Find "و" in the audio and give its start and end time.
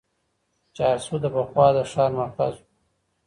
2.59-2.63